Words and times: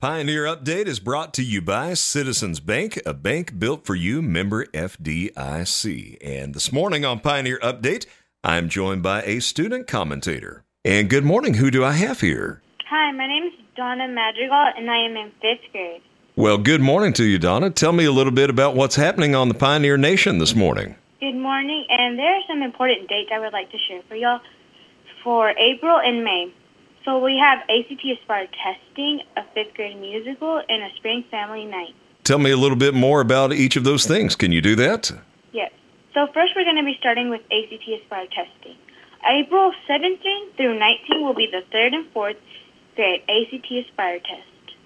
Pioneer 0.00 0.46
Update 0.46 0.86
is 0.86 0.98
brought 0.98 1.34
to 1.34 1.42
you 1.42 1.60
by 1.60 1.92
Citizens 1.92 2.58
Bank, 2.58 2.98
a 3.04 3.12
bank 3.12 3.58
built 3.58 3.84
for 3.84 3.94
you, 3.94 4.22
member 4.22 4.64
FDIC. 4.68 6.16
And 6.24 6.54
this 6.54 6.72
morning 6.72 7.04
on 7.04 7.20
Pioneer 7.20 7.58
Update, 7.58 8.06
I'm 8.42 8.70
joined 8.70 9.02
by 9.02 9.20
a 9.24 9.40
student 9.40 9.86
commentator. 9.86 10.64
And 10.86 11.10
good 11.10 11.24
morning, 11.24 11.52
who 11.52 11.70
do 11.70 11.84
I 11.84 11.92
have 11.92 12.22
here? 12.22 12.62
Hi, 12.88 13.12
my 13.12 13.26
name 13.26 13.42
is 13.44 13.52
Danna 13.76 14.08
Madrigal, 14.08 14.72
and 14.78 14.90
I 14.90 15.04
am 15.04 15.16
in 15.18 15.32
fifth 15.32 15.70
grade. 15.70 16.00
Well, 16.34 16.56
good 16.56 16.80
morning 16.80 17.12
to 17.12 17.24
you, 17.24 17.38
Danna. 17.38 17.74
Tell 17.74 17.92
me 17.92 18.06
a 18.06 18.12
little 18.12 18.32
bit 18.32 18.48
about 18.48 18.74
what's 18.74 18.96
happening 18.96 19.34
on 19.34 19.48
the 19.48 19.54
Pioneer 19.54 19.98
Nation 19.98 20.38
this 20.38 20.54
morning. 20.54 20.96
Good 21.20 21.36
morning, 21.36 21.84
and 21.90 22.18
there 22.18 22.36
are 22.36 22.42
some 22.48 22.62
important 22.62 23.06
dates 23.10 23.28
I 23.34 23.38
would 23.38 23.52
like 23.52 23.70
to 23.70 23.78
share 23.86 24.00
for 24.08 24.16
y'all 24.16 24.40
for 25.22 25.50
April 25.50 25.98
and 26.02 26.24
May. 26.24 26.54
So 27.04 27.18
we 27.18 27.38
have 27.38 27.60
ACT 27.60 28.04
Aspire 28.04 28.48
testing, 28.62 29.22
a 29.36 29.42
fifth 29.54 29.74
grade 29.74 29.98
musical, 29.98 30.62
and 30.68 30.82
a 30.82 30.94
spring 30.96 31.24
family 31.30 31.64
night. 31.64 31.94
Tell 32.24 32.38
me 32.38 32.50
a 32.50 32.56
little 32.56 32.76
bit 32.76 32.92
more 32.92 33.20
about 33.20 33.52
each 33.54 33.76
of 33.76 33.84
those 33.84 34.06
things. 34.06 34.36
Can 34.36 34.52
you 34.52 34.60
do 34.60 34.76
that? 34.76 35.10
Yes. 35.52 35.72
So 36.12 36.26
first 36.34 36.52
we're 36.54 36.64
going 36.64 36.76
to 36.76 36.84
be 36.84 36.96
starting 37.00 37.30
with 37.30 37.40
ACT 37.50 37.88
Aspire 37.88 38.26
testing. 38.26 38.76
April 39.26 39.72
17 39.86 40.52
through 40.56 40.78
19 40.78 41.22
will 41.22 41.34
be 41.34 41.46
the 41.46 41.62
third 41.72 41.94
and 41.94 42.06
fourth 42.12 42.36
grade 42.96 43.22
ACT 43.28 43.70
Aspire 43.70 44.18
test. 44.20 44.76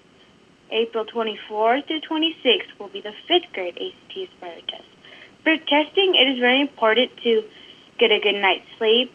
April 0.71 1.05
24 1.05 1.81
through 1.81 2.01
26 2.01 2.65
will 2.79 2.87
be 2.87 3.01
the 3.01 3.13
fifth 3.27 3.51
grade 3.53 3.77
ACT 3.77 4.17
Aspire 4.17 4.61
test. 4.67 4.83
For 5.43 5.57
testing, 5.57 6.15
it 6.15 6.27
is 6.29 6.39
very 6.39 6.61
important 6.61 7.11
to 7.23 7.43
get 7.99 8.11
a 8.11 8.19
good 8.19 8.41
night's 8.41 8.65
sleep, 8.77 9.13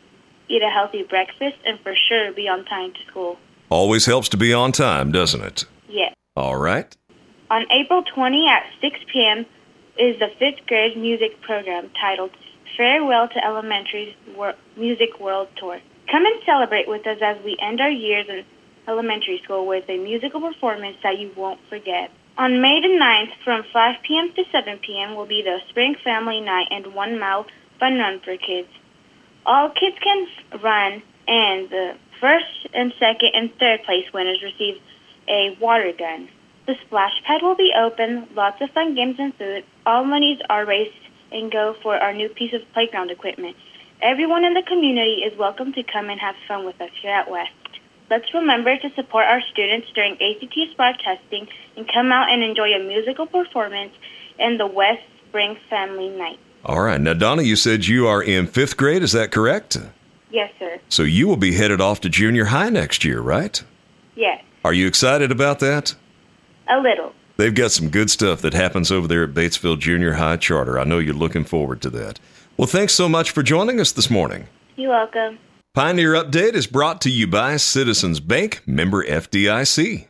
eat 0.50 0.62
a 0.62 0.68
healthy 0.70 1.02
breakfast, 1.04 1.56
and 1.64 1.78
for 1.80 1.94
sure 2.08 2.32
be 2.32 2.48
on 2.48 2.64
time 2.64 2.92
to 2.92 2.98
school. 3.10 3.38
Always 3.70 4.04
helps 4.06 4.28
to 4.30 4.36
be 4.36 4.52
on 4.52 4.72
time, 4.72 5.12
doesn't 5.12 5.40
it? 5.42 5.64
Yes. 5.88 6.12
All 6.36 6.56
right. 6.56 6.94
On 7.50 7.64
April 7.70 8.02
20 8.02 8.48
at 8.48 8.62
6 8.80 8.98
p.m. 9.12 9.46
is 9.98 10.18
the 10.18 10.28
fifth 10.38 10.66
grade 10.66 10.96
music 10.96 11.40
program 11.42 11.90
titled 12.00 12.30
Farewell 12.76 13.28
to 13.28 13.44
Elementary's 13.44 14.14
Wor- 14.36 14.54
Music 14.76 15.18
World 15.20 15.48
Tour. 15.56 15.80
Come 16.10 16.26
and 16.26 16.42
celebrate 16.44 16.88
with 16.88 17.06
us 17.06 17.18
as 17.22 17.36
we 17.44 17.56
end 17.60 17.80
our 17.80 17.90
years 17.90 18.26
in 18.28 18.44
elementary 18.88 19.40
school 19.44 19.66
with 19.66 19.84
a 19.88 19.98
musical 19.98 20.40
performance 20.40 20.96
that 21.02 21.18
you 21.18 21.30
won't 21.36 21.60
forget. 21.68 22.10
On 22.38 22.60
May 22.62 22.80
the 22.80 22.88
9th, 22.88 23.32
from 23.44 23.62
5 23.72 23.96
p.m. 24.02 24.32
to 24.34 24.44
7 24.50 24.78
p.m., 24.78 25.14
will 25.14 25.26
be 25.26 25.42
the 25.42 25.58
Spring 25.68 25.94
Family 26.02 26.40
Night 26.40 26.68
and 26.70 26.94
One 26.94 27.18
Mile 27.18 27.46
Fun 27.78 27.98
Run 27.98 28.20
for 28.20 28.36
kids. 28.36 28.68
All 29.46 29.70
kids 29.70 29.96
can 30.02 30.26
run, 30.62 31.02
and 31.26 31.70
the 31.70 31.96
first 32.20 32.68
and 32.74 32.92
second 32.98 33.30
and 33.34 33.50
third 33.58 33.82
place 33.84 34.04
winners 34.12 34.42
receive 34.42 34.80
a 35.28 35.56
water 35.60 35.92
gun. 35.96 36.28
The 36.66 36.74
splash 36.86 37.22
pad 37.24 37.42
will 37.42 37.56
be 37.56 37.72
open, 37.76 38.28
lots 38.34 38.60
of 38.60 38.70
fun 38.70 38.94
games 38.94 39.16
and 39.18 39.34
food. 39.34 39.64
All 39.86 40.04
monies 40.04 40.38
are 40.50 40.66
raised 40.66 40.94
and 41.32 41.50
go 41.50 41.74
for 41.82 41.96
our 41.96 42.12
new 42.12 42.28
piece 42.28 42.52
of 42.52 42.60
playground 42.72 43.10
equipment. 43.10 43.56
Everyone 44.02 44.44
in 44.44 44.54
the 44.54 44.62
community 44.62 45.22
is 45.24 45.38
welcome 45.38 45.72
to 45.72 45.82
come 45.82 46.10
and 46.10 46.20
have 46.20 46.34
fun 46.46 46.64
with 46.64 46.80
us 46.80 46.90
here 47.00 47.12
at 47.12 47.30
West. 47.30 47.52
Let's 48.10 48.34
remember 48.34 48.76
to 48.76 48.94
support 48.94 49.26
our 49.26 49.40
students 49.52 49.88
during 49.94 50.14
ACT 50.14 50.56
Aspire 50.68 50.96
testing 51.02 51.48
and 51.76 51.90
come 51.90 52.12
out 52.12 52.30
and 52.30 52.42
enjoy 52.42 52.74
a 52.74 52.82
musical 52.82 53.26
performance 53.26 53.92
in 54.38 54.58
the 54.58 54.66
West 54.66 55.02
Spring 55.28 55.56
Family 55.70 56.08
Night. 56.08 56.38
All 56.64 56.80
right. 56.82 57.00
Now, 57.00 57.14
Danna, 57.14 57.44
you 57.44 57.56
said 57.56 57.86
you 57.86 58.06
are 58.06 58.22
in 58.22 58.46
fifth 58.46 58.76
grade. 58.76 59.02
Is 59.02 59.12
that 59.12 59.30
correct? 59.32 59.78
Yes, 60.30 60.52
sir. 60.58 60.78
So 60.88 61.02
you 61.02 61.26
will 61.26 61.36
be 61.36 61.54
headed 61.54 61.80
off 61.80 62.00
to 62.02 62.08
junior 62.08 62.46
high 62.46 62.68
next 62.68 63.04
year, 63.04 63.20
right? 63.20 63.62
Yes, 64.16 64.42
Are 64.64 64.72
you 64.74 64.86
excited 64.86 65.30
about 65.32 65.60
that? 65.60 65.94
a 66.68 66.78
little. 66.80 67.12
They've 67.36 67.54
got 67.54 67.72
some 67.72 67.88
good 67.88 68.10
stuff 68.10 68.42
that 68.42 68.52
happens 68.52 68.92
over 68.92 69.08
there 69.08 69.24
at 69.24 69.30
Batesville 69.34 69.78
Junior 69.78 70.12
High 70.14 70.36
Charter. 70.36 70.78
I 70.78 70.84
know 70.84 70.98
you're 70.98 71.14
looking 71.14 71.44
forward 71.44 71.80
to 71.82 71.90
that. 71.90 72.20
Well, 72.58 72.66
thanks 72.68 72.92
so 72.94 73.08
much 73.08 73.30
for 73.30 73.42
joining 73.42 73.80
us 73.80 73.90
this 73.92 74.10
morning. 74.10 74.46
You're 74.76 74.90
welcome. 74.90 75.38
Pioneer 75.72 76.12
Update 76.12 76.52
is 76.54 76.66
brought 76.66 77.00
to 77.00 77.10
you 77.10 77.26
by 77.26 77.56
Citizens 77.56 78.20
Bank, 78.20 78.60
member 78.66 79.02
FDIC. 79.04 80.06